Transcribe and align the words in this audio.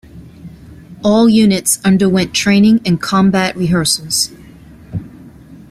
All 1.03 1.29
units 1.29 1.79
underwent 1.85 2.33
training 2.33 2.81
and 2.87 2.99
combat 2.99 3.55
rehearsals. 3.55 4.31